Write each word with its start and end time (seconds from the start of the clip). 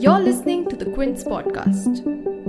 You're 0.00 0.18
listening 0.18 0.68
to 0.70 0.76
the 0.76 0.90
Quint 0.92 1.18
podcast. 1.18 2.39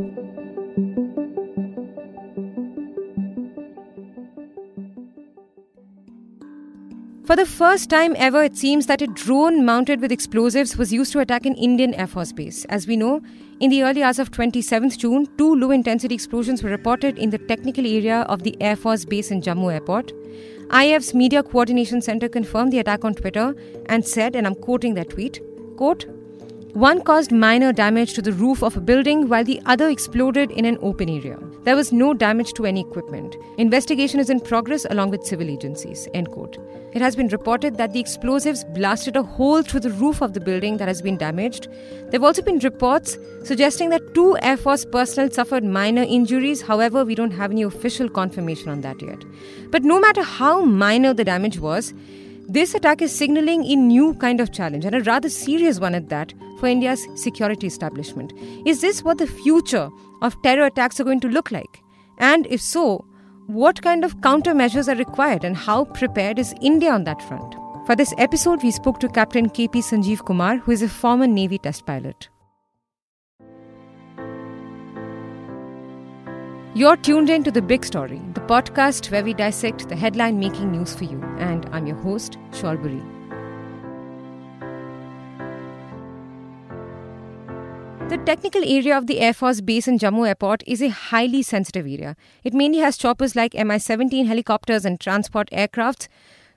For 7.32 7.38
the 7.38 7.46
first 7.46 7.90
time 7.90 8.14
ever, 8.18 8.44
it 8.44 8.58
seems 8.58 8.88
that 8.88 9.02
a 9.02 9.08
drone 9.08 9.64
mounted 9.64 10.02
with 10.02 10.12
explosives 10.12 10.76
was 10.76 10.92
used 10.92 11.14
to 11.14 11.20
attack 11.20 11.46
an 11.46 11.56
Indian 11.56 11.94
Air 11.94 12.08
Force 12.08 12.34
base. 12.34 12.66
As 12.66 12.88
we 12.88 12.98
know, 12.98 13.22
in 13.62 13.70
the 13.70 13.84
early 13.84 14.04
hours 14.04 14.20
of 14.20 14.32
27th 14.32 14.98
June, 14.98 15.30
two 15.38 15.56
low 15.56 15.72
intensity 15.72 16.14
explosions 16.14 16.62
were 16.62 16.70
reported 16.70 17.18
in 17.18 17.30
the 17.30 17.38
technical 17.38 17.86
area 17.86 18.24
of 18.24 18.44
the 18.44 18.62
Air 18.62 18.76
Force 18.76 19.06
base 19.06 19.32
in 19.32 19.42
Jammu 19.42 19.72
Airport. 19.72 20.12
IAF's 20.72 21.14
Media 21.14 21.42
Coordination 21.42 22.02
Center 22.02 22.28
confirmed 22.28 22.74
the 22.74 22.80
attack 22.80 23.06
on 23.06 23.14
Twitter 23.14 23.56
and 23.86 24.06
said, 24.06 24.36
and 24.36 24.46
I'm 24.46 24.56
quoting 24.56 24.96
that 24.96 25.12
tweet, 25.12 25.40
quote, 25.78 26.08
one 26.74 27.02
caused 27.02 27.32
minor 27.32 27.74
damage 27.74 28.14
to 28.14 28.22
the 28.22 28.32
roof 28.32 28.64
of 28.64 28.78
a 28.78 28.82
building 28.82 29.28
while 29.28 29.44
the 29.44 29.62
other 29.66 29.90
exploded 29.90 30.52
in 30.52 30.64
an 30.64 30.78
open 30.82 31.10
area. 31.10 31.38
There 31.64 31.76
was 31.76 31.92
no 31.92 32.14
damage 32.14 32.54
to 32.54 32.66
any 32.66 32.82
equipment. 32.82 33.36
Investigation 33.58 34.20
is 34.20 34.30
in 34.30 34.40
progress 34.40 34.86
along 34.90 35.12
with 35.12 35.26
civil 35.26 35.50
agencies. 35.50 36.08
End 36.14 36.32
quote. 36.32 36.58
It 36.94 37.02
has 37.02 37.16
been 37.16 37.28
reported 37.28 37.78
that 37.78 37.94
the 37.94 38.00
explosives 38.00 38.64
blasted 38.64 39.16
a 39.16 39.24
hole 39.24 39.64
through 39.64 39.82
the 39.82 39.92
roof 39.92 40.22
of 40.22 40.34
the 40.34 40.40
building 40.40 40.78
that 40.78 40.88
has 40.88 41.02
been 41.02 41.18
damaged. 41.18 41.68
There 41.70 42.14
have 42.14 42.24
also 42.24 42.42
been 42.42 42.60
reports 42.60 43.18
suggesting 43.44 43.90
that 43.90 44.14
two 44.14 44.38
Air 44.42 44.58
Force 44.58 44.86
personnel 44.86 45.30
suffered 45.30 45.64
minor 45.64 46.04
injuries. 46.04 46.62
However, 46.62 47.04
we 47.04 47.16
don't 47.16 47.32
have 47.32 47.52
any 47.52 47.64
official 47.64 48.10
confirmation 48.10 48.70
on 48.70 48.82
that 48.82 49.02
yet. 49.02 49.24
But 49.72 49.84
no 49.84 50.00
matter 50.00 50.24
how 50.24 50.64
minor 50.64 51.14
the 51.14 51.26
damage 51.26 51.60
was, 51.60 51.94
this 52.54 52.76
attack 52.76 53.02
is 53.02 53.16
signaling 53.16 53.64
a 53.66 53.76
new 53.76 54.14
kind 54.16 54.42
of 54.42 54.52
challenge, 54.52 54.84
and 54.84 54.94
a 54.94 55.02
rather 55.04 55.30
serious 55.30 55.80
one 55.80 55.96
at 55.96 56.10
that, 56.10 56.34
for 56.60 56.68
India's 56.68 57.08
security 57.16 57.66
establishment. 57.68 58.34
Is 58.66 58.82
this 58.82 59.04
what 59.04 59.20
the 59.20 59.28
future 59.28 59.90
of 60.22 60.36
terror 60.44 60.66
attacks 60.66 61.00
are 61.00 61.06
going 61.06 61.22
to 61.22 61.30
look 61.30 61.52
like? 61.52 61.82
And 62.18 62.46
if 62.48 62.60
so, 62.60 63.06
what 63.48 63.82
kind 63.82 64.04
of 64.04 64.18
countermeasures 64.18 64.92
are 64.92 64.98
required, 64.98 65.46
and 65.46 65.56
how 65.56 65.86
prepared 65.86 66.40
is 66.40 66.54
India 66.62 66.92
on 66.92 67.06
that 67.06 67.22
front? 67.22 67.56
For 67.86 67.96
this 67.96 68.14
episode, 68.18 68.62
we 68.62 68.72
spoke 68.72 69.00
to 69.00 69.08
Captain 69.08 69.50
KP 69.50 69.76
Sanjeev 69.78 70.26
Kumar, 70.26 70.58
who 70.58 70.72
is 70.72 70.82
a 70.82 70.90
former 70.90 71.28
Navy 71.28 71.58
test 71.58 71.86
pilot. 71.86 72.30
You're 76.74 76.96
tuned 76.96 77.30
in 77.30 77.44
to 77.44 77.52
The 77.52 77.62
Big 77.62 77.84
Story, 77.84 78.22
the 78.34 78.40
podcast 78.40 79.12
where 79.12 79.26
we 79.26 79.34
dissect 79.34 79.90
the 79.90 79.96
headline 79.98 80.40
making 80.40 80.72
news 80.72 80.96
for 80.96 81.04
you. 81.04 81.22
And 81.38 81.68
I'm 81.74 81.86
your 81.86 81.98
host, 81.98 82.38
Shorbori. 82.52 83.02
The 88.08 88.18
technical 88.20 88.64
area 88.64 88.98
of 88.98 89.08
the 89.08 89.20
Air 89.20 89.34
Force 89.34 89.60
base 89.60 89.86
in 89.90 90.00
Jammu 90.00 90.26
Airport 90.26 90.64
is 90.66 90.82
a 90.82 90.88
highly 90.88 91.44
sensitive 91.44 91.86
area. 91.86 92.16
It 92.46 92.54
mainly 92.54 92.80
has 92.80 92.96
choppers 92.96 93.36
like 93.36 93.54
Mi 93.54 93.78
17 93.78 94.26
helicopters 94.28 94.86
and 94.86 94.98
transport 94.98 95.50
aircrafts. 95.52 96.08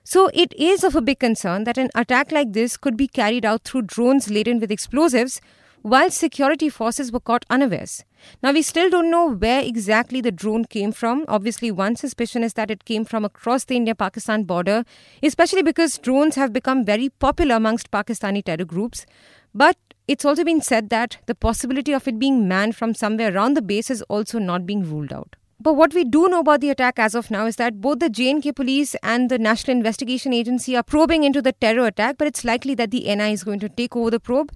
So 0.05 0.29
it 0.33 0.53
is 0.53 0.85
of 0.85 0.95
a 0.95 1.01
big 1.01 1.19
concern 1.19 1.65
that 1.65 1.77
an 1.77 1.89
attack 1.93 2.31
like 2.31 2.53
this 2.53 2.77
could 2.77 2.95
be 2.95 3.09
carried 3.09 3.43
out 3.43 3.65
through 3.65 3.81
drones 3.81 4.29
laden 4.29 4.61
with 4.61 4.71
explosives 4.71 5.41
while 5.85 6.09
security 6.09 6.67
forces 6.67 7.11
were 7.11 7.19
caught 7.19 7.45
unawares. 7.47 8.03
Now, 8.41 8.51
we 8.51 8.63
still 8.63 8.89
don't 8.89 9.11
know 9.11 9.29
where 9.29 9.61
exactly 9.61 10.19
the 10.19 10.31
drone 10.31 10.65
came 10.65 10.91
from. 10.91 11.25
Obviously, 11.27 11.69
one 11.69 11.95
suspicion 11.95 12.41
is 12.43 12.53
that 12.53 12.71
it 12.71 12.85
came 12.85 13.05
from 13.05 13.23
across 13.23 13.65
the 13.65 13.75
India 13.75 13.93
Pakistan 13.93 14.45
border, 14.45 14.83
especially 15.21 15.61
because 15.61 15.99
drones 15.99 16.33
have 16.37 16.51
become 16.51 16.83
very 16.83 17.09
popular 17.09 17.53
amongst 17.53 17.91
Pakistani 17.91 18.43
terror 18.43 18.65
groups. 18.65 19.05
But 19.53 19.77
it's 20.07 20.25
also 20.25 20.43
been 20.43 20.59
said 20.59 20.89
that 20.89 21.17
the 21.27 21.35
possibility 21.35 21.93
of 21.93 22.07
it 22.07 22.17
being 22.17 22.47
manned 22.47 22.75
from 22.75 22.95
somewhere 22.95 23.31
around 23.35 23.53
the 23.53 23.61
base 23.61 23.91
is 23.91 24.01
also 24.03 24.39
not 24.39 24.65
being 24.65 24.89
ruled 24.89 25.13
out. 25.13 25.35
But 25.59 25.75
what 25.75 25.93
we 25.93 26.03
do 26.03 26.27
know 26.27 26.39
about 26.39 26.61
the 26.61 26.71
attack 26.71 26.97
as 26.97 27.13
of 27.13 27.29
now 27.29 27.45
is 27.45 27.57
that 27.57 27.79
both 27.79 27.99
the 27.99 28.09
J&K 28.09 28.53
police 28.53 28.95
and 29.03 29.29
the 29.29 29.37
National 29.37 29.77
Investigation 29.77 30.33
Agency 30.33 30.75
are 30.75 30.83
probing 30.83 31.23
into 31.23 31.43
the 31.43 31.53
terror 31.53 31.85
attack, 31.85 32.17
but 32.17 32.27
it's 32.27 32.43
likely 32.43 32.73
that 32.73 32.89
the 32.89 33.03
NI 33.15 33.31
is 33.33 33.43
going 33.43 33.59
to 33.59 33.69
take 33.69 33.95
over 33.95 34.09
the 34.09 34.19
probe 34.19 34.51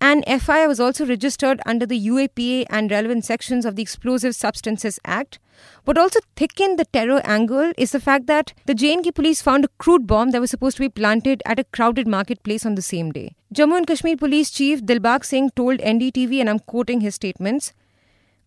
an 0.00 0.22
FIR 0.22 0.66
was 0.66 0.80
also 0.80 1.04
registered 1.04 1.60
under 1.66 1.84
the 1.84 2.08
UAPA 2.08 2.64
and 2.70 2.90
relevant 2.90 3.24
sections 3.24 3.66
of 3.66 3.76
the 3.76 3.82
Explosive 3.82 4.34
Substances 4.34 4.98
Act. 5.04 5.38
What 5.84 5.98
also 5.98 6.20
thickened 6.36 6.78
the 6.78 6.86
terror 6.86 7.20
angle 7.24 7.72
is 7.76 7.92
the 7.92 8.00
fact 8.00 8.26
that 8.26 8.54
the 8.64 8.74
J&K 8.74 9.12
police 9.12 9.42
found 9.42 9.66
a 9.66 9.70
crude 9.78 10.06
bomb 10.06 10.30
that 10.30 10.40
was 10.40 10.50
supposed 10.50 10.78
to 10.78 10.82
be 10.82 10.88
planted 10.88 11.42
at 11.44 11.58
a 11.58 11.64
crowded 11.64 12.08
marketplace 12.08 12.64
on 12.64 12.76
the 12.76 12.82
same 12.82 13.12
day. 13.12 13.34
Jammu 13.54 13.76
and 13.76 13.86
Kashmir 13.86 14.16
Police 14.16 14.50
Chief 14.50 14.82
Dilbag 14.82 15.24
Singh 15.24 15.50
told 15.50 15.80
NDTV, 15.80 16.40
and 16.40 16.48
I'm 16.48 16.60
quoting 16.60 17.02
his 17.02 17.14
statements, 17.16 17.74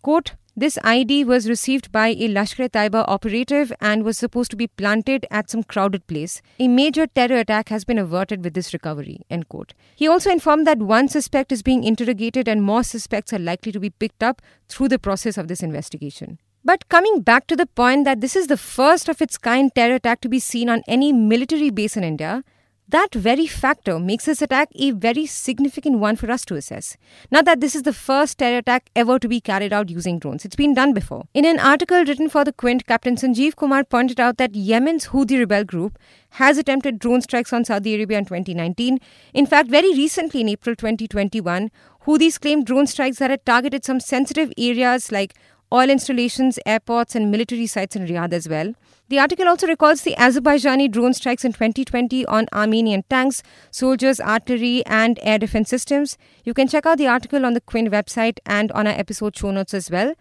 quote, 0.01 0.33
this 0.55 0.77
IED 0.83 1.25
was 1.25 1.49
received 1.49 1.91
by 1.91 2.09
a 2.09 2.27
Lashkar-e-Taiba 2.27 3.05
operative 3.07 3.73
and 3.81 4.03
was 4.03 4.19
supposed 4.19 4.51
to 4.51 4.55
be 4.55 4.67
planted 4.67 5.25
at 5.31 5.49
some 5.49 5.63
crowded 5.63 6.05
place. 6.05 6.43
A 6.59 6.67
major 6.67 7.07
terror 7.07 7.37
attack 7.37 7.69
has 7.69 7.83
been 7.83 7.97
averted 7.97 8.43
with 8.43 8.53
this 8.53 8.71
recovery. 8.71 9.21
End 9.31 9.49
quote. 9.49 9.73
He 9.95 10.07
also 10.07 10.29
informed 10.29 10.67
that 10.67 10.77
one 10.77 11.07
suspect 11.07 11.51
is 11.51 11.63
being 11.63 11.83
interrogated 11.83 12.47
and 12.47 12.61
more 12.61 12.83
suspects 12.83 13.33
are 13.33 13.39
likely 13.39 13.71
to 13.71 13.79
be 13.79 13.89
picked 13.89 14.21
up 14.21 14.43
through 14.69 14.89
the 14.89 14.99
process 14.99 15.39
of 15.39 15.47
this 15.47 15.63
investigation. 15.63 16.37
But 16.63 16.87
coming 16.87 17.21
back 17.21 17.47
to 17.47 17.55
the 17.55 17.65
point 17.65 18.05
that 18.05 18.21
this 18.21 18.35
is 18.35 18.47
the 18.47 18.55
first 18.55 19.09
of 19.09 19.21
its 19.21 19.37
kind 19.37 19.73
terror 19.73 19.95
attack 19.95 20.21
to 20.21 20.29
be 20.29 20.39
seen 20.39 20.69
on 20.69 20.83
any 20.87 21.11
military 21.11 21.71
base 21.71 21.97
in 21.97 22.03
India, 22.03 22.43
that 22.89 23.15
very 23.15 23.47
factor 23.47 23.99
makes 23.99 24.25
this 24.25 24.41
attack 24.41 24.69
a 24.75 24.91
very 24.91 25.25
significant 25.25 25.99
one 25.99 26.15
for 26.15 26.29
us 26.29 26.43
to 26.45 26.55
assess. 26.55 26.97
Not 27.31 27.45
that 27.45 27.61
this 27.61 27.75
is 27.75 27.83
the 27.83 27.93
first 27.93 28.37
terror 28.37 28.57
attack 28.57 28.89
ever 28.95 29.17
to 29.19 29.27
be 29.27 29.39
carried 29.39 29.73
out 29.73 29.89
using 29.89 30.19
drones, 30.19 30.45
it's 30.45 30.55
been 30.55 30.73
done 30.73 30.93
before. 30.93 31.25
In 31.33 31.45
an 31.45 31.59
article 31.59 32.03
written 32.03 32.29
for 32.29 32.43
the 32.43 32.53
Quint, 32.53 32.85
Captain 32.85 33.15
Sanjeev 33.15 33.55
Kumar 33.55 33.83
pointed 33.83 34.19
out 34.19 34.37
that 34.37 34.53
Yemen's 34.53 35.07
Houthi 35.07 35.39
rebel 35.39 35.63
group 35.63 35.97
has 36.31 36.57
attempted 36.57 36.99
drone 36.99 37.21
strikes 37.21 37.53
on 37.53 37.63
Saudi 37.63 37.95
Arabia 37.95 38.17
in 38.17 38.25
2019. 38.25 38.99
In 39.33 39.45
fact, 39.45 39.69
very 39.69 39.91
recently 39.93 40.41
in 40.41 40.49
April 40.49 40.75
2021, 40.75 41.71
Houthis 42.05 42.39
claimed 42.39 42.65
drone 42.65 42.87
strikes 42.87 43.19
that 43.19 43.29
had 43.29 43.45
targeted 43.45 43.85
some 43.85 43.99
sensitive 43.99 44.51
areas 44.57 45.11
like 45.11 45.35
oil 45.73 45.89
installations, 45.89 46.59
airports, 46.65 47.15
and 47.15 47.31
military 47.31 47.65
sites 47.65 47.95
in 47.95 48.05
Riyadh 48.05 48.31
as 48.31 48.47
well. 48.47 48.73
The 49.09 49.19
article 49.19 49.47
also 49.47 49.67
recalls 49.67 50.01
the 50.01 50.15
Azerbaijani 50.17 50.89
drone 50.91 51.13
strikes 51.13 51.43
in 51.43 51.53
2020 51.53 52.25
on 52.27 52.45
Armenian 52.53 53.03
tanks, 53.09 53.43
soldiers, 53.71 54.21
artillery, 54.21 54.85
and 54.85 55.19
air 55.23 55.39
defense 55.39 55.69
systems. 55.69 56.17
You 56.45 56.53
can 56.53 56.67
check 56.67 56.85
out 56.85 56.97
the 56.97 57.07
article 57.07 57.45
on 57.45 57.53
the 57.53 57.61
Quint 57.61 57.91
website 57.91 58.37
and 58.45 58.71
on 58.71 58.87
our 58.87 58.93
episode 58.93 59.35
show 59.35 59.51
notes 59.51 59.73
as 59.73 59.89
well. 59.89 60.13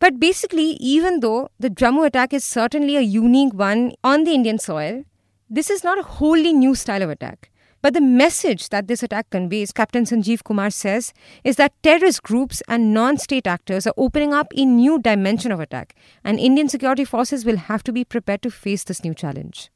But 0.00 0.18
basically, 0.18 0.72
even 0.80 1.20
though 1.20 1.50
the 1.58 1.70
Jammu 1.70 2.06
attack 2.06 2.32
is 2.32 2.42
certainly 2.42 2.96
a 2.96 3.00
unique 3.00 3.54
one 3.54 3.92
on 4.02 4.24
the 4.24 4.32
Indian 4.32 4.58
soil, 4.58 5.04
this 5.48 5.70
is 5.70 5.84
not 5.84 5.98
a 5.98 6.02
wholly 6.02 6.52
new 6.52 6.74
style 6.74 7.02
of 7.02 7.10
attack. 7.10 7.49
But 7.82 7.94
the 7.94 8.00
message 8.00 8.68
that 8.68 8.88
this 8.88 9.02
attack 9.02 9.30
conveys, 9.30 9.72
Captain 9.72 10.04
Sanjeev 10.04 10.44
Kumar 10.44 10.70
says, 10.70 11.14
is 11.44 11.56
that 11.56 11.72
terrorist 11.82 12.22
groups 12.22 12.62
and 12.68 12.92
non 12.92 13.16
state 13.16 13.46
actors 13.46 13.86
are 13.86 13.94
opening 13.96 14.34
up 14.34 14.52
a 14.54 14.66
new 14.66 14.98
dimension 14.98 15.50
of 15.50 15.60
attack, 15.60 15.94
and 16.22 16.38
Indian 16.38 16.68
security 16.68 17.04
forces 17.06 17.44
will 17.44 17.56
have 17.56 17.82
to 17.84 17.92
be 17.92 18.04
prepared 18.04 18.42
to 18.42 18.50
face 18.50 18.84
this 18.84 19.02
new 19.02 19.14
challenge. 19.14 19.70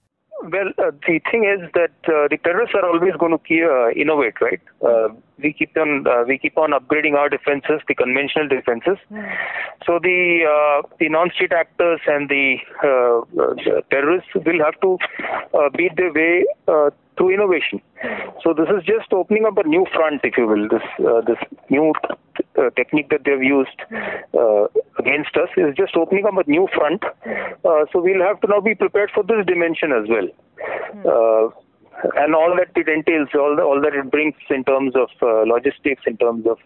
Well, 0.45 0.69
uh, 0.79 0.91
the 1.07 1.21
thing 1.31 1.45
is 1.45 1.71
that 1.73 1.97
uh, 2.07 2.29
the 2.29 2.37
terrorists 2.45 2.75
are 2.75 2.87
always 2.87 3.15
going 3.19 3.33
to 3.33 3.39
keep, 3.39 3.65
uh, 3.65 3.91
innovate, 3.91 4.41
right? 4.43 4.61
Uh, 4.85 5.09
we 5.39 5.53
keep 5.55 5.75
on 5.77 6.07
uh, 6.07 6.25
we 6.29 6.37
keep 6.39 6.59
on 6.59 6.73
upgrading 6.73 7.15
our 7.15 7.31
defenses, 7.31 7.81
the 7.89 7.95
conventional 7.95 8.47
defenses. 8.47 8.99
Mm. 9.11 9.37
So 9.87 9.99
the 10.03 10.45
uh, 10.45 10.89
the 11.01 11.09
non-state 11.09 11.53
actors 11.53 12.01
and 12.07 12.29
the, 12.29 12.57
the 12.83 13.83
terrorists 13.91 14.29
will 14.35 14.61
have 14.63 14.79
to 14.83 14.99
beat 15.77 15.97
their 15.97 16.13
way 16.13 16.45
through 17.17 17.35
innovation. 17.35 17.81
So 18.43 18.53
this 18.53 18.69
is 18.69 18.85
just 18.85 19.13
opening 19.13 19.47
up 19.47 19.57
a 19.57 19.67
new 19.67 19.87
front, 19.95 20.21
if 20.25 20.37
you 20.37 20.47
will. 20.47 20.69
This 20.69 20.83
uh, 21.01 21.21
this 21.23 21.39
new 21.71 21.93
uh, 22.59 22.71
technique 22.77 23.11
that 23.11 23.21
they've 23.25 23.43
used 23.43 23.81
uh, 24.35 24.67
against 24.99 25.37
us 25.37 25.49
is 25.57 25.75
just 25.77 25.97
opening 25.97 26.27
up 26.27 26.35
a 26.37 26.51
new 26.51 26.69
front. 26.75 27.03
Uh, 27.65 27.85
so 27.93 28.01
we'll 28.01 28.23
have 28.23 28.41
to 28.41 28.47
now 28.47 28.61
be 28.61 28.75
prepared 28.75 29.11
for 29.15 29.23
this 29.23 29.45
dimension 29.47 29.93
as 29.93 30.09
well. 30.09 30.29
Uh, 31.05 31.51
and 32.17 32.35
all 32.35 32.55
that 32.57 32.69
it 32.77 32.89
entails, 32.89 33.29
all, 33.35 33.57
the, 33.57 33.63
all 33.63 33.81
that 33.81 33.95
it 33.95 34.11
brings 34.11 34.35
in 34.51 34.65
terms 34.65 34.95
of 34.95 35.09
uh, 35.23 35.43
logistics, 35.47 36.03
in 36.07 36.17
terms 36.17 36.47
of 36.47 36.59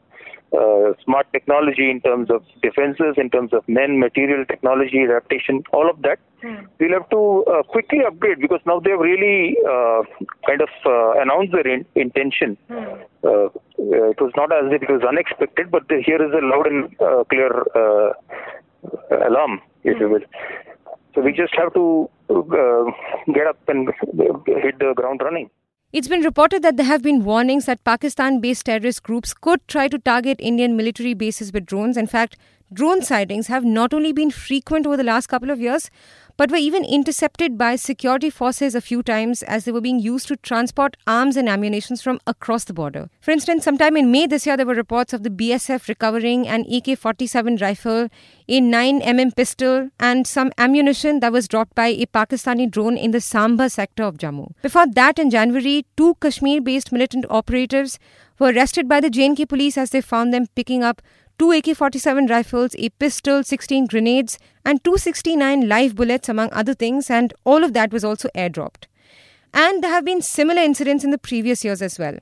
uh, 0.56 0.94
smart 1.04 1.26
technology 1.32 1.90
in 1.90 2.00
terms 2.00 2.30
of 2.30 2.42
defenses, 2.62 3.14
in 3.16 3.28
terms 3.28 3.52
of 3.52 3.62
men, 3.68 3.98
material, 3.98 4.44
technology, 4.46 5.02
adaptation, 5.04 5.62
all 5.72 5.90
of 5.90 6.00
that. 6.02 6.18
Mm. 6.42 6.66
We'll 6.78 6.92
have 6.92 7.10
to 7.10 7.44
uh, 7.52 7.62
quickly 7.64 7.98
upgrade 8.06 8.40
because 8.40 8.60
now 8.64 8.80
they've 8.80 8.98
really 8.98 9.58
uh, 9.68 10.02
kind 10.46 10.62
of 10.62 10.70
uh, 10.86 11.20
announced 11.20 11.52
their 11.52 11.68
in- 11.68 11.86
intention. 11.96 12.56
Mm. 12.70 13.04
it 13.78 14.20
was 14.20 14.32
not 14.36 14.50
as 14.52 14.72
if 14.72 14.82
it 14.82 14.90
was 14.90 15.02
unexpected, 15.06 15.70
but 15.70 15.86
the, 15.88 16.02
here 16.04 16.22
is 16.22 16.32
a 16.32 16.44
loud 16.44 16.66
and 16.66 16.96
uh, 17.00 17.24
clear 17.24 17.50
alarm, 19.26 19.60
if 19.84 19.96
mm. 19.96 20.00
you 20.00 20.06
hmm. 20.06 20.12
will. 20.14 20.26
So 21.14 21.20
we 21.22 21.32
just 21.32 21.54
have 21.56 21.74
to 21.74 22.08
get 23.34 23.46
up 23.46 23.58
and 23.68 23.88
hit 24.46 24.78
the 24.78 24.94
ground 24.94 25.20
running. 25.22 25.50
It's 25.90 26.06
been 26.06 26.20
reported 26.20 26.60
that 26.64 26.76
there 26.76 26.84
have 26.84 27.02
been 27.02 27.24
warnings 27.24 27.64
that 27.64 27.82
Pakistan 27.82 28.40
based 28.40 28.66
terrorist 28.66 29.02
groups 29.02 29.32
could 29.32 29.66
try 29.68 29.88
to 29.88 29.98
target 29.98 30.36
Indian 30.38 30.76
military 30.76 31.14
bases 31.14 31.50
with 31.50 31.64
drones. 31.64 31.96
In 31.96 32.06
fact, 32.06 32.36
drone 32.72 33.02
sightings 33.02 33.46
have 33.46 33.64
not 33.64 33.94
only 33.94 34.12
been 34.12 34.30
frequent 34.30 34.86
over 34.86 34.96
the 34.96 35.04
last 35.04 35.26
couple 35.26 35.50
of 35.50 35.60
years, 35.60 35.90
but 36.38 36.52
were 36.52 36.56
even 36.56 36.84
intercepted 36.84 37.58
by 37.58 37.74
security 37.74 38.30
forces 38.30 38.76
a 38.76 38.80
few 38.80 39.02
times 39.02 39.42
as 39.42 39.64
they 39.64 39.72
were 39.72 39.80
being 39.80 39.98
used 39.98 40.28
to 40.28 40.36
transport 40.36 40.96
arms 41.04 41.36
and 41.36 41.48
ammunition 41.48 41.96
from 41.96 42.20
across 42.28 42.62
the 42.64 42.72
border. 42.72 43.10
For 43.20 43.32
instance, 43.32 43.64
sometime 43.64 43.96
in 43.96 44.12
May 44.12 44.28
this 44.28 44.46
year, 44.46 44.56
there 44.56 44.64
were 44.64 44.74
reports 44.74 45.12
of 45.12 45.24
the 45.24 45.30
BSF 45.30 45.88
recovering 45.88 46.46
an 46.46 46.64
AK 46.72 46.96
47 46.96 47.56
rifle, 47.56 48.08
a 48.48 48.60
9mm 48.60 49.34
pistol, 49.34 49.90
and 49.98 50.28
some 50.28 50.52
ammunition 50.58 51.18
that 51.20 51.32
was 51.32 51.48
dropped 51.48 51.74
by 51.74 51.88
a 51.88 52.06
Pakistani 52.06 52.70
drone 52.70 52.96
in 52.96 53.10
the 53.10 53.20
Samba 53.20 53.68
sector 53.68 54.04
of 54.04 54.16
Jammu. 54.16 54.52
Before 54.62 54.86
that, 54.86 55.18
in 55.18 55.30
January, 55.30 55.86
two 55.96 56.14
Kashmir 56.20 56.60
based 56.60 56.92
militant 56.92 57.26
operatives 57.28 57.98
were 58.38 58.52
arrested 58.52 58.88
by 58.88 59.00
the 59.00 59.10
J&K 59.10 59.44
police 59.46 59.76
as 59.76 59.90
they 59.90 60.00
found 60.00 60.32
them 60.32 60.46
picking 60.54 60.84
up 60.84 61.02
two 61.38 61.52
AK 61.52 61.76
47 61.76 62.26
rifles, 62.26 62.74
a 62.78 62.88
pistol, 62.90 63.42
16 63.42 63.86
grenades, 63.86 64.38
and 64.64 64.82
269 64.84 65.68
live 65.68 65.94
bullets, 65.94 66.28
among 66.28 66.52
other 66.52 66.74
things, 66.74 67.10
and 67.10 67.32
all 67.44 67.64
of 67.64 67.72
that 67.72 67.92
was 67.92 68.04
also 68.04 68.28
airdropped. 68.34 68.84
And 69.54 69.82
there 69.82 69.90
have 69.90 70.04
been 70.04 70.22
similar 70.22 70.62
incidents 70.62 71.04
in 71.04 71.10
the 71.10 71.18
previous 71.18 71.64
years 71.64 71.80
as 71.80 71.98
well. 71.98 72.18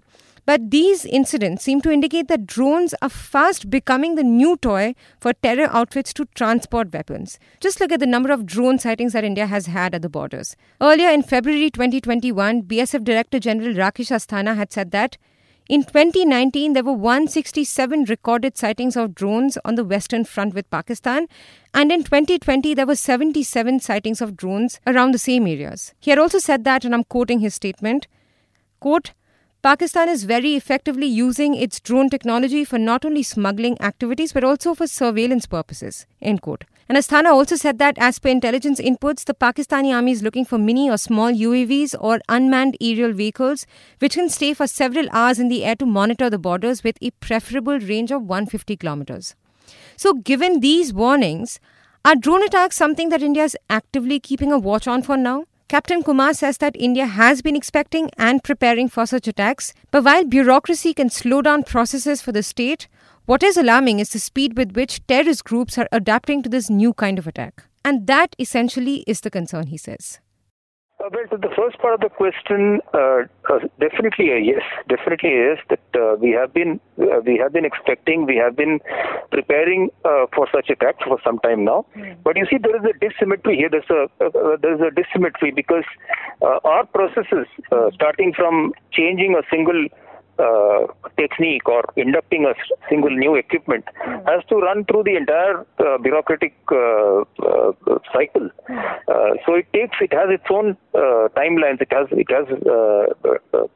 But 0.46 0.70
these 0.70 1.04
incidents 1.04 1.64
seem 1.64 1.80
to 1.80 1.90
indicate 1.90 2.28
that 2.28 2.46
drones 2.46 2.94
are 3.02 3.08
fast 3.08 3.68
becoming 3.68 4.14
the 4.14 4.22
new 4.22 4.56
toy 4.56 4.94
for 5.18 5.32
terror 5.32 5.68
outfits 5.72 6.12
to 6.14 6.26
transport 6.36 6.92
weapons. 6.92 7.40
Just 7.60 7.80
look 7.80 7.90
at 7.90 7.98
the 7.98 8.06
number 8.06 8.30
of 8.30 8.46
drone 8.46 8.78
sightings 8.78 9.12
that 9.12 9.24
India 9.24 9.46
has 9.46 9.66
had 9.66 9.92
at 9.92 10.02
the 10.02 10.08
borders. 10.08 10.54
Earlier 10.80 11.10
in 11.10 11.24
February 11.24 11.70
2021, 11.70 12.62
BSF 12.62 13.02
Director 13.02 13.40
General 13.40 13.74
Rakesh 13.74 14.12
Asthana 14.12 14.54
had 14.54 14.72
said 14.72 14.92
that 14.92 15.16
in 15.68 15.82
2019, 15.82 16.74
there 16.74 16.84
were 16.84 16.92
167 16.92 18.04
recorded 18.04 18.56
sightings 18.56 18.96
of 18.96 19.14
drones 19.14 19.58
on 19.64 19.74
the 19.74 19.84
Western 19.84 20.24
Front 20.24 20.54
with 20.54 20.70
Pakistan, 20.70 21.26
and 21.74 21.90
in 21.90 22.04
2020, 22.04 22.74
there 22.74 22.86
were 22.86 22.94
77 22.94 23.80
sightings 23.80 24.20
of 24.20 24.36
drones 24.36 24.80
around 24.86 25.12
the 25.12 25.18
same 25.18 25.46
areas. 25.46 25.92
He 25.98 26.10
had 26.10 26.18
also 26.18 26.38
said 26.38 26.64
that, 26.64 26.84
and 26.84 26.94
I'm 26.94 27.04
quoting 27.04 27.40
his 27.40 27.54
statement, 27.54 28.06
quote, 28.78 29.12
Pakistan 29.62 30.08
is 30.08 30.22
very 30.22 30.54
effectively 30.54 31.06
using 31.06 31.54
its 31.54 31.80
drone 31.80 32.08
technology 32.08 32.64
for 32.64 32.78
not 32.78 33.04
only 33.04 33.24
smuggling 33.24 33.80
activities 33.80 34.32
but 34.32 34.44
also 34.44 34.74
for 34.74 34.86
surveillance 34.86 35.46
purposes. 35.46 36.06
End 36.22 36.40
quote. 36.40 36.64
And 36.88 36.96
Asthana 36.96 37.32
also 37.32 37.56
said 37.56 37.78
that 37.78 37.98
as 37.98 38.20
per 38.20 38.28
intelligence 38.28 38.80
inputs, 38.80 39.24
the 39.24 39.34
Pakistani 39.34 39.92
army 39.92 40.12
is 40.12 40.22
looking 40.22 40.44
for 40.44 40.56
mini 40.56 40.88
or 40.88 40.96
small 40.96 41.32
UAVs 41.32 41.96
or 41.98 42.20
unmanned 42.28 42.76
aerial 42.80 43.12
vehicles 43.12 43.66
which 43.98 44.14
can 44.14 44.28
stay 44.28 44.54
for 44.54 44.68
several 44.68 45.08
hours 45.10 45.40
in 45.40 45.48
the 45.48 45.64
air 45.64 45.74
to 45.76 45.86
monitor 45.86 46.30
the 46.30 46.38
borders 46.38 46.84
with 46.84 46.96
a 47.02 47.10
preferable 47.12 47.80
range 47.80 48.12
of 48.12 48.22
150 48.22 48.76
kilometers. 48.76 49.34
So, 49.96 50.14
given 50.14 50.60
these 50.60 50.92
warnings, 50.92 51.58
are 52.04 52.14
drone 52.14 52.44
attacks 52.44 52.76
something 52.76 53.08
that 53.08 53.22
India 53.22 53.42
is 53.42 53.56
actively 53.68 54.20
keeping 54.20 54.52
a 54.52 54.58
watch 54.58 54.86
on 54.86 55.02
for 55.02 55.16
now? 55.16 55.44
Captain 55.68 56.04
Kumar 56.04 56.32
says 56.32 56.58
that 56.58 56.76
India 56.78 57.06
has 57.06 57.42
been 57.42 57.56
expecting 57.56 58.08
and 58.16 58.44
preparing 58.44 58.88
for 58.88 59.04
such 59.04 59.26
attacks, 59.26 59.74
but 59.90 60.04
while 60.04 60.24
bureaucracy 60.24 60.94
can 60.94 61.10
slow 61.10 61.42
down 61.42 61.64
processes 61.64 62.22
for 62.22 62.30
the 62.30 62.44
state, 62.44 62.86
what 63.26 63.42
is 63.42 63.56
alarming 63.56 63.98
is 63.98 64.10
the 64.10 64.18
speed 64.18 64.56
with 64.56 64.72
which 64.76 65.04
terrorist 65.06 65.44
groups 65.44 65.76
are 65.78 65.88
adapting 65.92 66.42
to 66.42 66.48
this 66.48 66.70
new 66.70 66.94
kind 66.94 67.18
of 67.18 67.26
attack. 67.26 67.64
And 67.84 68.06
that 68.06 68.34
essentially 68.38 69.04
is 69.06 69.20
the 69.20 69.30
concern, 69.30 69.66
he 69.66 69.76
says. 69.76 70.20
Uh, 70.98 71.10
well, 71.12 71.24
so 71.30 71.36
the 71.36 71.52
first 71.54 71.78
part 71.78 71.92
of 71.92 72.00
the 72.00 72.08
question, 72.08 72.80
uh, 72.94 73.28
uh, 73.52 73.58
definitely 73.78 74.30
a 74.30 74.38
yes, 74.38 74.62
definitely 74.88 75.30
a 75.30 75.54
yes. 75.54 75.58
That 75.68 76.00
uh, 76.00 76.16
we 76.16 76.30
have 76.30 76.54
been 76.54 76.80
uh, 76.98 77.20
we 77.24 77.36
have 77.36 77.52
been 77.52 77.66
expecting, 77.66 78.24
we 78.24 78.36
have 78.36 78.56
been 78.56 78.80
preparing 79.30 79.90
uh, 80.06 80.24
for 80.34 80.48
such 80.54 80.70
attacks 80.70 81.04
for 81.04 81.18
some 81.22 81.38
time 81.40 81.64
now. 81.64 81.84
Mm. 81.96 82.16
But 82.24 82.38
you 82.38 82.46
see, 82.50 82.56
there 82.56 82.74
is 82.74 82.82
a 82.82 82.96
dissymmetry 82.98 83.56
here. 83.56 83.68
There's 83.68 83.90
a 83.90 84.08
there 84.62 84.74
is 84.74 84.80
a 84.80 84.90
dissymmetry 84.90 85.54
because 85.54 85.84
our 86.40 86.86
processes, 86.86 87.46
starting 87.92 88.32
from 88.32 88.72
changing 88.90 89.36
a 89.36 89.42
single 89.50 89.88
uh, 90.38 90.86
technique 91.18 91.66
or 91.68 91.82
inducting 91.96 92.44
a 92.44 92.54
single 92.90 93.10
new 93.10 93.34
equipment 93.34 93.84
mm. 94.06 94.24
has 94.28 94.44
to 94.48 94.56
run 94.56 94.84
through 94.84 95.02
the 95.02 95.16
entire 95.16 95.64
uh, 95.78 95.96
bureaucratic 95.98 96.54
uh, 96.70 97.24
uh 97.40 97.72
cycle. 98.12 98.50
Mm. 98.68 99.36
so 99.46 99.54
it 99.54 99.66
takes, 99.72 99.96
it 100.00 100.12
has 100.12 100.28
its 100.28 100.44
own 100.50 100.76
uh, 100.94 101.28
timelines, 101.36 101.80
it 101.80 101.88
has, 101.90 102.06
it 102.10 102.28
has 102.30 102.46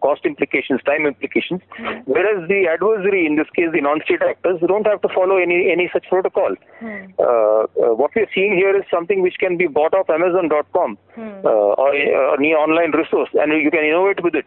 cost 0.00 0.24
implications, 0.24 0.80
time 0.84 1.06
implications, 1.06 1.60
mm. 1.78 2.02
whereas 2.04 2.46
the 2.48 2.68
adversary, 2.68 3.26
in 3.26 3.36
this 3.36 3.48
case 3.56 3.68
the 3.72 3.80
non-state 3.80 4.22
actors, 4.22 4.60
don't 4.66 4.86
have 4.86 5.00
to 5.00 5.08
follow 5.14 5.36
any, 5.36 5.70
any 5.70 5.88
such 5.92 6.04
protocol. 6.08 6.54
what 8.00 8.10
we're 8.14 8.30
seeing 8.34 8.54
here 8.54 8.76
is 8.76 8.84
something 8.90 9.22
which 9.22 9.38
can 9.38 9.56
be 9.56 9.66
bought 9.66 9.94
off 9.94 10.10
Amazon.com 10.10 10.98
or 11.16 11.94
any 11.94 12.52
online 12.52 12.90
resource 12.92 13.30
and 13.34 13.52
you 13.52 13.70
can 13.70 13.84
innovate 13.84 14.22
with 14.22 14.34
it. 14.34 14.46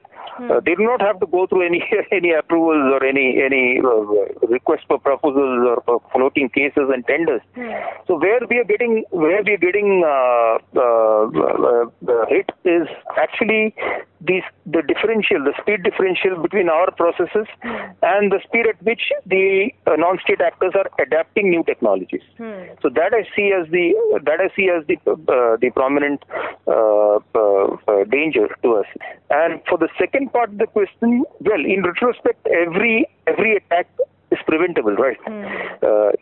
they 0.65 0.75
do 0.75 0.83
not 0.83 1.01
have 1.01 1.19
to 1.19 1.25
go 1.25 1.47
through 1.47 1.65
any 1.65 1.81
any 2.11 2.31
approvals 2.31 2.91
or 2.93 3.03
any 3.05 3.41
any 3.41 3.79
uh, 3.79 4.47
request 4.47 4.83
for 4.87 4.99
proposals 4.99 5.67
or 5.67 5.81
for 5.85 6.01
floating 6.11 6.49
cases 6.49 6.89
and 6.93 7.05
tenders. 7.07 7.41
Mm. 7.55 7.81
So 8.07 8.17
where 8.17 8.39
we 8.49 8.57
are 8.57 8.63
getting 8.63 9.03
where 9.11 9.43
we 9.43 9.53
are 9.53 9.57
getting 9.57 10.03
uh, 10.05 10.57
uh, 10.75 11.85
uh 12.07 12.25
hit 12.27 12.51
is 12.65 12.87
actually 13.17 13.75
these 14.25 14.43
the 14.65 14.81
differential, 14.81 15.43
the 15.43 15.53
speed 15.61 15.83
differential 15.83 16.41
between 16.41 16.69
our 16.69 16.89
processes 16.91 17.47
mm. 17.63 17.95
and 18.01 18.31
the 18.31 18.39
speed 18.43 18.65
at 18.67 18.81
which 18.83 19.11
the 19.25 19.69
uh, 19.85 19.95
non-state 19.97 20.41
actors 20.41 20.73
are 20.75 20.89
adapting 21.03 21.49
new 21.49 21.63
technologies. 21.63 22.21
Mm. 22.39 22.81
So 22.81 22.89
that 22.89 23.13
I 23.13 23.23
see 23.35 23.51
as 23.51 23.69
the 23.69 23.93
that 24.23 24.39
I 24.39 24.49
see 24.55 24.69
as 24.69 24.85
the 24.87 24.97
uh, 25.09 25.57
the 25.59 25.69
prominent 25.75 26.23
uh, 26.67 27.19
uh, 27.35 28.03
danger 28.09 28.47
to 28.63 28.75
us. 28.75 28.87
And 29.29 29.61
for 29.67 29.77
the 29.77 29.89
second 29.99 30.31
part 30.31 30.49
of 30.49 30.57
the 30.57 30.67
question, 30.67 31.23
well, 31.41 31.59
in 31.59 31.83
retrospect, 31.83 32.47
every 32.47 33.07
every 33.27 33.57
attack 33.57 33.87
is 34.31 34.39
preventable, 34.47 34.95
right? 34.95 35.19
Mm. 35.27 36.13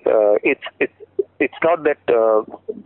it's 0.43 0.65
it's 0.79 0.93
it's 1.41 1.59
not 1.63 1.83
that 1.83 1.97
uh, 2.07 2.41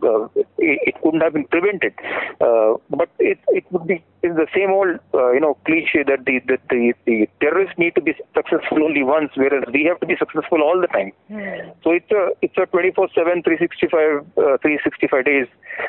uh, 0.06 0.28
it, 0.66 0.94
couldn't 1.02 1.20
have 1.20 1.32
been 1.32 1.46
prevented, 1.46 1.94
uh, 2.40 2.74
but 2.90 3.08
it 3.18 3.38
it 3.48 3.64
would 3.70 3.86
be 3.86 4.02
in 4.22 4.34
the 4.34 4.46
same 4.54 4.70
old 4.70 4.98
uh, 5.14 5.30
you 5.32 5.40
know 5.40 5.54
cliche 5.64 6.02
that 6.02 6.24
the, 6.24 6.40
that 6.48 6.60
the 6.70 6.92
the 7.06 7.28
terrorists 7.40 7.78
need 7.78 7.94
to 7.94 8.00
be 8.00 8.14
successful 8.34 8.82
only 8.82 9.02
once, 9.02 9.30
whereas 9.34 9.64
we 9.72 9.84
have 9.84 10.00
to 10.00 10.06
be 10.06 10.16
successful 10.16 10.62
all 10.62 10.80
the 10.80 10.88
time. 10.88 11.12
Mm. 11.30 11.72
So 11.84 11.90
it's 11.92 12.10
a 12.10 12.30
it's 12.42 12.56
a 12.56 12.66
24/7, 12.66 13.44
365 13.44 14.26
uh, 14.36 14.58
365 14.62 15.24
days 15.24 15.46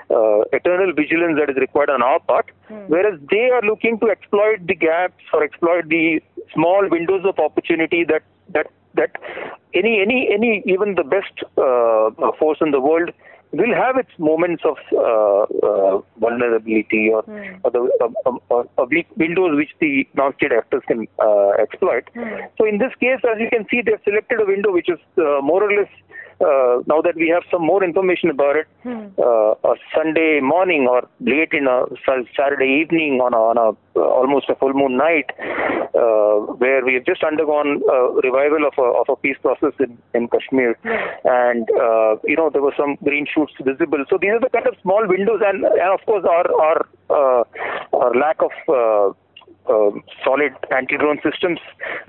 uh, 0.10 0.41
eternal 0.53 0.93
vigilance 0.93 1.38
that 1.39 1.50
is 1.50 1.57
required 1.57 1.89
on 1.89 2.01
our 2.01 2.19
part, 2.19 2.51
mm. 2.69 2.88
whereas 2.88 3.19
they 3.31 3.50
are 3.50 3.62
looking 3.62 4.00
to 4.00 4.10
exploit 4.10 4.65
the 4.67 4.75
gaps 4.75 5.24
or 5.34 5.43
exploit 5.43 5.89
the 5.89 6.22
small 6.53 6.88
windows 6.89 7.24
of 7.25 7.39
opportunity 7.39 8.03
that 8.03 8.24
that 8.50 8.67
that 8.96 9.12
any 9.74 10.01
any 10.01 10.29
any 10.34 10.63
even 10.65 10.96
the 10.96 11.03
best 11.03 11.36
uh, 11.57 12.31
force 12.39 12.60
in 12.62 12.72
the 12.72 12.81
world 12.81 13.10
will 13.51 13.74
have 13.74 13.98
its 13.98 14.12
moments 14.18 14.63
of 14.66 14.77
uh, 14.94 15.44
uh, 15.66 16.01
vulnerability 16.20 17.10
or, 17.13 17.24
mm. 17.24 17.60
or 17.63 17.72
the 17.72 17.82
uh, 18.51 18.86
weak 18.89 19.08
windows 19.18 19.56
which 19.56 19.72
the 19.80 20.08
non-state 20.16 20.51
actors 20.51 20.84
can 20.88 21.08
uh, 21.20 21.51
exploit. 21.51 22.04
Mm. 22.16 22.48
So 22.58 22.66
in 22.66 22.77
this 22.77 22.94
case, 23.00 23.20
as 23.24 23.39
you 23.39 23.50
can 23.50 23.66
see, 23.70 23.82
they've 23.82 24.00
selected 24.04 24.42
a 24.42 24.46
window 24.46 24.72
which 24.72 24.89
is 24.89 25.00
uh, 25.18 25.42
more 25.42 25.63
or 25.63 25.72
less 25.72 25.89
uh, 26.39 26.84
now 26.86 27.01
that 27.01 27.15
we 27.15 27.29
have 27.34 27.44
some 27.50 27.65
more 27.65 27.84
information 27.84 28.29
about 28.29 28.56
it, 28.56 28.67
hmm. 28.84 29.08
uh, 29.17 29.53
a 29.65 29.75
Sunday 29.96 30.39
morning 30.41 30.88
or 30.89 31.08
late 31.20 31.51
in 31.51 31.67
a 31.67 31.86
Saturday 32.36 32.82
evening 32.82 33.20
on 33.22 33.34
a, 33.34 33.38
on 33.38 33.58
a 33.58 33.70
uh, 34.00 34.03
almost 34.03 34.48
a 34.50 34.56
full 34.56 34.74
moon 34.74 34.98
night, 34.98 35.32
uh, 35.39 36.38
where 36.62 36.86
we 36.86 36.94
have 36.94 37.06
just 37.06 37.24
undergone 37.24 37.82
a 37.89 38.00
revival 38.22 38.67
of 38.67 38.74
a, 38.77 38.88
of 39.01 39.10
a 39.10 39.15
peace 39.15 39.38
process 39.41 39.74
in, 39.79 39.98
in 40.13 40.27
Kashmir, 40.27 40.77
hmm. 40.84 40.89
and 41.25 41.67
uh, 41.72 42.15
you 42.24 42.36
know 42.36 42.50
there 42.51 42.62
were 42.62 42.75
some 42.77 42.98
green 43.03 43.25
shoots 43.25 43.53
visible. 43.63 44.06
So 44.10 44.17
these 44.22 44.32
are 44.32 44.39
the 44.39 44.50
kind 44.50 44.67
of 44.67 44.75
small 44.82 45.08
windows, 45.08 45.41
and, 45.44 45.63
and 45.63 45.89
of 45.89 46.06
course 46.06 46.25
our 46.29 46.46
our, 46.62 46.79
uh, 47.10 47.44
our 47.94 48.13
lack 48.13 48.38
of 48.41 49.15
uh, 49.69 49.91
solid 50.24 50.53
anti-drone 50.71 51.19
systems 51.24 51.59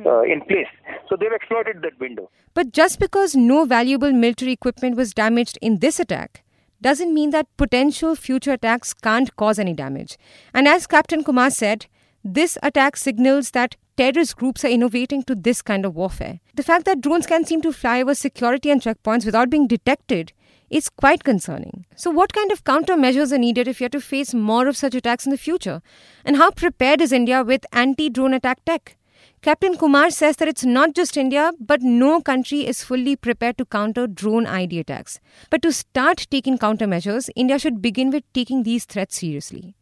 uh, 0.04 0.22
in 0.22 0.40
place. 0.42 0.66
So 1.08 1.16
they've 1.16 1.32
exploited 1.32 1.82
that 1.82 1.98
window. 1.98 2.30
But 2.54 2.72
just 2.72 2.98
because 2.98 3.34
no 3.34 3.64
valuable 3.64 4.12
military 4.12 4.52
equipment 4.52 4.96
was 4.96 5.14
damaged 5.14 5.58
in 5.60 5.78
this 5.78 6.00
attack 6.00 6.44
doesn't 6.80 7.12
mean 7.12 7.30
that 7.30 7.46
potential 7.56 8.14
future 8.14 8.52
attacks 8.52 8.94
can't 8.94 9.34
cause 9.36 9.58
any 9.58 9.74
damage. 9.74 10.16
And 10.54 10.68
as 10.68 10.86
Captain 10.86 11.24
Kumar 11.24 11.50
said, 11.50 11.86
this 12.24 12.58
attack 12.62 12.96
signals 12.96 13.50
that 13.52 13.76
terrorist 13.96 14.36
groups 14.36 14.64
are 14.64 14.68
innovating 14.68 15.24
to 15.24 15.34
this 15.34 15.60
kind 15.60 15.84
of 15.84 15.96
warfare. 15.96 16.38
The 16.54 16.62
fact 16.62 16.84
that 16.84 17.00
drones 17.00 17.26
can 17.26 17.44
seem 17.44 17.62
to 17.62 17.72
fly 17.72 18.00
over 18.02 18.14
security 18.14 18.70
and 18.70 18.80
checkpoints 18.80 19.24
without 19.24 19.50
being 19.50 19.66
detected 19.66 20.32
is 20.70 20.88
quite 20.88 21.24
concerning. 21.24 21.86
So, 21.96 22.10
what 22.10 22.32
kind 22.32 22.52
of 22.52 22.64
countermeasures 22.64 23.32
are 23.32 23.38
needed 23.38 23.68
if 23.68 23.80
you 23.80 23.86
are 23.86 23.90
to 23.90 24.00
face 24.00 24.34
more 24.34 24.68
of 24.68 24.76
such 24.76 24.94
attacks 24.94 25.26
in 25.26 25.30
the 25.30 25.38
future? 25.38 25.82
And 26.24 26.36
how 26.36 26.50
prepared 26.50 27.00
is 27.00 27.12
India 27.12 27.42
with 27.42 27.64
anti 27.72 28.10
drone 28.10 28.34
attack 28.34 28.64
tech? 28.64 28.96
Captain 29.40 29.76
Kumar 29.76 30.10
says 30.10 30.36
that 30.36 30.48
it's 30.48 30.64
not 30.64 30.94
just 30.94 31.16
India, 31.16 31.52
but 31.60 31.80
no 31.80 32.20
country 32.20 32.66
is 32.66 32.82
fully 32.82 33.14
prepared 33.14 33.56
to 33.58 33.64
counter 33.64 34.08
drone 34.08 34.46
IED 34.46 34.80
attacks. 34.80 35.20
But 35.48 35.62
to 35.62 35.72
start 35.72 36.26
taking 36.28 36.58
countermeasures, 36.58 37.30
India 37.36 37.58
should 37.58 37.80
begin 37.80 38.10
with 38.10 38.24
taking 38.32 38.64
these 38.64 38.84
threats 38.84 39.18
seriously. 39.18 39.76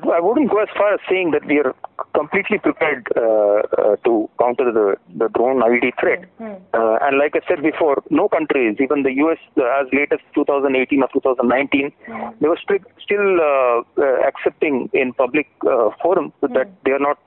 I 0.00 0.20
wouldn't 0.20 0.50
go 0.50 0.58
as 0.60 0.68
far 0.76 0.94
as 0.94 1.00
saying 1.08 1.30
that 1.32 1.44
we 1.46 1.58
are 1.58 1.74
completely 2.14 2.58
prepared 2.58 3.06
uh, 3.16 3.62
uh, 3.78 3.96
to 4.04 4.28
counter 4.40 4.72
the, 4.72 4.96
the 5.16 5.28
drone 5.28 5.60
IED 5.60 5.92
threat. 6.00 6.24
Mm-hmm. 6.40 6.64
Uh, 6.74 6.96
and 7.02 7.18
like 7.18 7.36
I 7.36 7.40
said 7.46 7.62
before, 7.62 8.02
no 8.10 8.28
countries, 8.28 8.76
even 8.80 9.02
the 9.02 9.12
US, 9.24 9.38
as 9.56 9.86
late 9.92 10.10
as 10.10 10.18
2018 10.34 11.02
or 11.02 11.08
2019, 11.12 11.92
mm-hmm. 12.08 12.38
they 12.40 12.48
were 12.48 12.58
st- 12.62 12.86
still 13.00 13.38
uh, 13.40 13.82
uh, 14.00 14.26
accepting 14.26 14.88
in 14.92 15.12
public 15.12 15.46
uh, 15.66 15.90
forums 16.02 16.32
mm-hmm. 16.42 16.54
that 16.54 16.72
they 16.84 16.92
are 16.92 16.98
not 16.98 17.18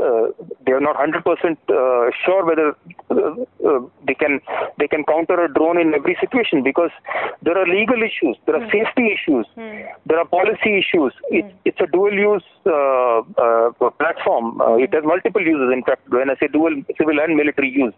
uh, 0.00 0.32
they 0.66 0.72
are 0.72 0.80
not 0.80 0.96
100% 0.96 1.20
uh, 1.20 2.10
sure 2.24 2.44
whether 2.44 2.74
uh, 3.10 3.80
they 4.06 4.14
can 4.14 4.40
they 4.78 4.86
can 4.86 5.04
counter 5.04 5.44
a 5.44 5.52
drone 5.52 5.78
in 5.80 5.94
every 5.94 6.16
situation 6.20 6.62
because 6.62 6.90
there 7.42 7.58
are 7.58 7.66
legal 7.66 8.02
issues, 8.02 8.36
there 8.46 8.56
are 8.56 8.66
mm. 8.66 8.70
safety 8.70 9.10
issues, 9.12 9.46
mm. 9.56 9.86
there 10.06 10.18
are 10.18 10.26
policy 10.26 10.78
issues. 10.78 11.12
Mm. 11.30 11.38
It, 11.38 11.54
it's 11.64 11.80
a 11.80 11.86
dual 11.86 12.12
use 12.12 12.44
uh, 12.66 13.20
uh, 13.36 13.90
platform. 13.98 14.60
Uh, 14.60 14.76
it 14.76 14.94
has 14.94 15.02
multiple 15.04 15.42
uses. 15.42 15.72
In 15.72 15.82
fact, 15.82 16.08
when 16.08 16.30
I 16.30 16.36
say 16.36 16.48
dual, 16.48 16.82
civil 16.98 17.18
and 17.20 17.36
military 17.36 17.70
use. 17.70 17.94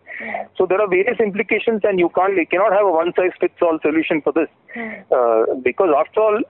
So 0.57 0.67
there 0.67 0.81
are 0.81 0.89
various 0.89 1.21
implications, 1.21 1.83
and 1.85 1.99
you 1.99 2.09
can't 2.15 2.37
you 2.37 2.47
cannot 2.47 2.73
have 2.73 2.87
a 2.87 2.91
one 2.91 3.13
size 3.17 3.33
fits 3.41 3.61
all 3.61 3.79
solution 3.83 4.23
for 4.23 4.33
this 4.33 4.49
because 5.63 5.91
after 5.97 6.21
all, 6.21 6.41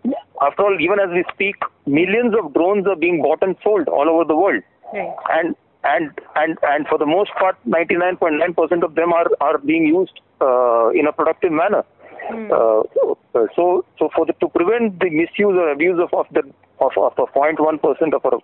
after 0.40 0.62
all, 0.62 0.76
even 0.81 1.00
as 1.00 1.11
we 1.11 1.25
speak, 1.33 1.57
millions 1.87 2.35
of 2.38 2.54
drones 2.54 2.87
are 2.87 2.97
being 2.97 3.21
bought 3.23 3.42
and 3.42 3.57
sold 3.62 3.88
all 3.88 4.09
over 4.09 4.25
the 4.25 4.37
world. 4.37 4.62
Right. 4.92 5.14
And 5.31 5.57
and 5.85 6.11
and 6.37 6.59
and 6.62 6.87
for 6.87 6.99
the 6.99 7.07
most 7.07 7.31
part, 7.39 7.57
99.9% 7.67 8.83
of 8.83 8.95
them 8.95 9.12
are 9.12 9.27
are 9.41 9.59
being 9.59 9.87
used 9.87 10.21
uh, 10.41 10.89
in 10.91 11.07
a 11.07 11.12
productive 11.12 11.53
manner. 11.53 11.85
Mm. 12.31 12.51
Uh, 12.51 13.47
so 13.57 13.85
so 13.99 14.09
for 14.15 14.27
the, 14.27 14.33
to 14.35 14.49
prevent 14.49 15.01
the 15.01 15.11
misuse 15.11 15.57
or 15.59 15.71
abuse 15.71 15.99
of, 15.99 16.12
of 16.15 16.27
the 16.33 16.43
of, 16.81 16.93
of 16.97 17.12
a 17.19 17.27
0.1 17.39 17.83
percent 17.83 18.15
of 18.15 18.25
or 18.25 18.41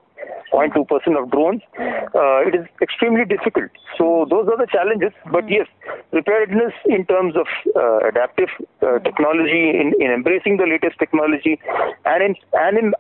0.2 0.53 0.89
percent 0.89 1.17
of 1.17 1.31
drones, 1.31 1.63
uh, 1.79 2.41
it 2.43 2.55
is 2.55 2.67
extremely 2.83 3.25
difficult. 3.25 3.71
So 3.97 4.27
those 4.29 4.49
are 4.49 4.57
the 4.57 4.67
challenges. 4.71 5.13
But 5.31 5.45
hmm. 5.45 5.63
yes, 5.63 5.67
preparedness 6.11 6.73
in 6.87 7.07
terms 7.07 7.35
of 7.37 7.47
uh, 7.77 8.09
adaptive 8.09 8.49
uh, 8.83 8.99
technology, 9.01 9.71
in, 9.71 9.95
in 10.01 10.11
embracing 10.11 10.57
the 10.57 10.67
latest 10.67 10.99
technology, 10.99 11.61
and 12.05 12.23
in 12.23 12.35
and 12.55 12.79
in 12.79 12.95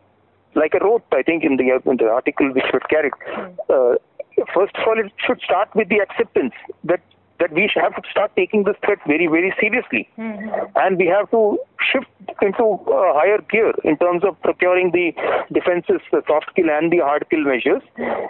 like 0.54 0.75
I 0.75 0.78
wrote, 0.78 1.04
I 1.12 1.23
think 1.23 1.45
in 1.45 1.57
the 1.57 1.80
in 1.90 1.97
the 1.97 2.09
article 2.09 2.52
which 2.52 2.71
was 2.73 2.83
carried. 2.88 3.12
Uh, 3.68 3.95
first 4.54 4.76
of 4.76 4.87
all, 4.87 4.99
it 4.99 5.12
should 5.25 5.40
start 5.40 5.68
with 5.75 5.88
the 5.88 5.99
acceptance 5.99 6.54
that 6.85 7.00
that 7.40 7.52
we 7.52 7.71
have 7.75 7.95
to 7.95 8.02
start 8.11 8.33
taking 8.37 8.64
this 8.64 8.76
threat 8.85 8.99
very, 9.07 9.26
very 9.26 9.54
seriously. 9.61 10.09
Mm-hmm. 10.18 10.49
And 10.76 10.99
we 10.99 11.07
have 11.07 11.30
to 11.30 11.59
shift 11.92 12.11
into 12.42 12.64
a 12.64 13.14
higher 13.14 13.38
gear 13.50 13.73
in 13.85 13.97
terms 13.99 14.25
of 14.25 14.40
procuring 14.42 14.90
the 14.90 15.12
defenses, 15.52 16.00
the 16.11 16.23
soft 16.26 16.54
kill 16.57 16.68
and 16.68 16.92
the 16.92 16.99
hard 16.99 17.26
kill 17.30 17.45
measures, 17.45 17.83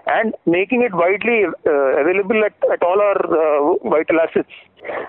and 0.07 0.35
making 0.47 0.83
it 0.83 0.95
widely 0.95 1.45
uh, 1.47 1.71
available 2.01 2.45
at, 2.45 2.53
at 2.73 2.83
all 2.83 3.01
our 3.01 3.17
uh, 3.17 3.89
vital 3.89 4.21
assets. 4.21 4.53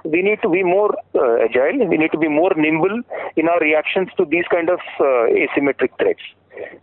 We 0.03 0.22
need 0.22 0.41
to 0.41 0.50
be 0.50 0.63
more 0.63 0.96
uh, 1.15 1.44
agile, 1.44 1.86
we 1.88 1.98
need 1.98 2.12
to 2.12 2.18
be 2.18 2.27
more 2.27 2.51
nimble 2.56 3.01
in 3.36 3.50
our 3.50 3.60
reactions 3.60 4.10
to 4.18 4.25
these 4.25 4.46
kind 4.50 4.70
of 4.70 4.79
uh, 5.00 5.27
asymmetric 5.29 5.91
threats 6.00 6.24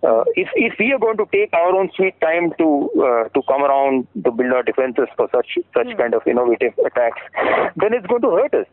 uh, 0.02 0.24
if 0.34 0.48
if 0.54 0.74
we 0.78 0.92
are 0.92 0.98
going 0.98 1.16
to 1.16 1.26
take 1.32 1.52
our 1.52 1.74
own 1.74 1.90
sweet 1.96 2.20
time 2.20 2.52
to 2.58 2.90
uh, 3.06 3.28
to 3.34 3.42
come 3.48 3.62
around 3.62 4.06
to 4.24 4.30
build 4.30 4.52
our 4.52 4.62
defenses 4.62 5.08
for 5.16 5.28
such 5.34 5.58
such 5.74 5.86
mm. 5.86 5.98
kind 5.98 6.14
of 6.14 6.26
innovative 6.26 6.72
attacks, 6.84 7.20
then 7.76 7.92
it's 7.92 8.06
going 8.06 8.22
to 8.22 8.30
hurt 8.30 8.54
us. 8.54 8.66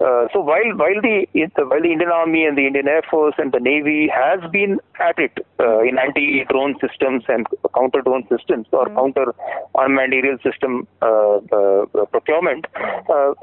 Uh, 0.00 0.26
so 0.32 0.40
while 0.40 0.70
while 0.76 1.00
the 1.02 1.26
while 1.56 1.82
the 1.82 1.92
Indian 1.92 2.10
Army 2.10 2.44
and 2.44 2.58
the 2.58 2.66
Indian 2.66 2.88
Air 2.88 3.02
Force 3.10 3.34
and 3.38 3.52
the 3.52 3.60
Navy 3.60 4.08
has 4.08 4.40
been 4.50 4.78
at 5.00 5.18
it 5.18 5.46
uh, 5.60 5.80
in 5.80 5.98
anti-drone 5.98 6.74
systems 6.80 7.24
and 7.28 7.46
counter-drone 7.74 8.26
systems 8.28 8.66
or 8.72 8.86
mm. 8.86 8.94
counter 8.94 9.34
unmanned 9.76 10.14
aerial 10.14 10.38
system 10.38 10.86
uh, 11.02 11.36
uh, 11.58 12.04
procurement, 12.10 12.66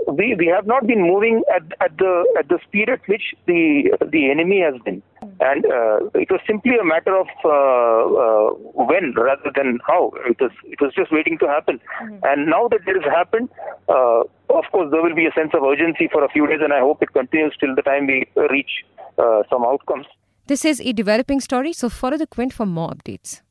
we 0.07 0.36
we 0.36 0.48
have 0.48 0.65
not 0.65 0.88
been 0.88 1.01
moving 1.01 1.43
at 1.55 1.63
at 1.79 1.98
the 1.98 2.13
at 2.38 2.48
the 2.50 2.60
speed 2.67 2.89
at 2.89 3.07
which 3.07 3.33
the 3.48 3.91
the 4.12 4.29
enemy 4.29 4.62
has 4.62 4.75
been 4.83 5.01
and 5.41 5.65
uh, 5.65 5.98
it 6.13 6.29
was 6.29 6.39
simply 6.45 6.74
a 6.79 6.86
matter 6.86 7.13
of 7.17 7.27
uh, 7.43 8.03
uh, 8.24 8.50
when 8.89 9.13
rather 9.17 9.51
than 9.55 9.79
how. 9.86 10.12
It 10.29 10.39
was 10.39 10.51
it 10.65 10.79
was 10.79 10.93
just 10.95 11.12
waiting 11.12 11.38
to 11.39 11.48
happen, 11.48 11.79
mm-hmm. 12.01 12.17
and 12.24 12.45
now 12.45 12.67
that 12.67 12.81
it 12.88 13.01
has 13.01 13.12
happened, 13.12 13.50
uh, 13.89 14.21
of 14.62 14.65
course 14.71 14.89
there 14.91 15.01
will 15.01 15.15
be 15.15 15.25
a 15.25 15.33
sense 15.33 15.51
of 15.53 15.63
urgency 15.63 16.10
for 16.12 16.24
a 16.24 16.29
few 16.29 16.48
days, 16.48 16.60
and 16.63 16.71
I 16.71 16.79
hope 16.79 17.01
it 17.01 17.13
continues 17.13 17.55
till 17.60 17.75
the 17.75 17.81
time 17.81 18.07
we 18.07 18.25
reach 18.50 18.71
uh, 19.17 19.41
some 19.50 19.65
outcomes. 19.65 20.05
This 20.48 20.63
is 20.63 20.79
a 20.81 20.93
developing 20.93 21.39
story, 21.39 21.74
so 21.74 21.89
follow 21.89 22.17
the 22.17 22.27
Quint 22.27 22.53
for 22.53 22.65
more 22.65 22.89
updates. 22.89 23.41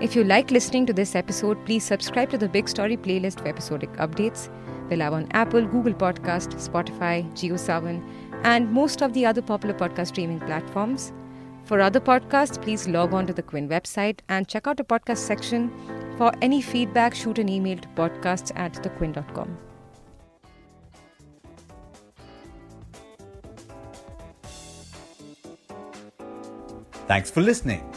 If 0.00 0.16
you 0.16 0.24
like 0.24 0.50
listening 0.50 0.86
to 0.86 0.92
this 0.92 1.14
episode, 1.14 1.64
please 1.66 1.84
subscribe 1.84 2.30
to 2.30 2.38
the 2.38 2.48
Big 2.48 2.68
Story 2.68 2.96
playlist 2.96 3.40
for 3.40 3.48
episodic 3.48 3.92
updates. 3.92 4.48
We're 4.90 4.96
live 4.98 5.12
on 5.12 5.28
Apple, 5.32 5.64
Google 5.64 5.94
Podcast, 5.94 6.54
Spotify, 6.68 7.30
JioSaavn 7.34 8.02
and 8.44 8.70
most 8.70 9.02
of 9.02 9.12
the 9.12 9.26
other 9.26 9.42
popular 9.42 9.74
podcast 9.74 10.08
streaming 10.08 10.40
platforms. 10.40 11.12
For 11.64 11.80
other 11.80 12.00
podcasts, 12.00 12.60
please 12.60 12.86
log 12.86 13.14
on 13.14 13.26
to 13.26 13.32
the 13.32 13.42
Quint 13.42 13.70
website 13.70 14.20
and 14.28 14.46
check 14.46 14.66
out 14.66 14.76
the 14.76 14.84
podcast 14.84 15.18
section. 15.18 15.70
For 16.18 16.32
any 16.42 16.60
feedback, 16.60 17.14
shoot 17.14 17.38
an 17.38 17.48
email 17.48 17.78
to 17.78 17.88
podcasts 17.88 18.52
at 18.54 18.74
thequint.com. 18.74 19.56
Thanks 27.06 27.30
for 27.30 27.42
listening. 27.42 27.90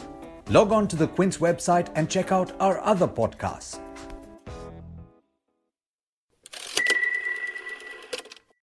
Log 0.49 0.71
on 0.71 0.87
to 0.87 0.95
the 0.95 1.07
Quint's 1.07 1.37
website 1.37 1.89
and 1.95 2.09
check 2.09 2.31
out 2.31 2.53
our 2.59 2.79
other 2.79 3.07
podcasts 3.07 3.79